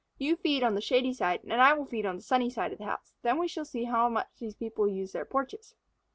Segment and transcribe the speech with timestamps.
[0.17, 2.79] You feed on the shady side and I will feed on the sunny side of
[2.79, 3.13] the house.
[3.21, 5.75] Then we shall see how much these people use their porches."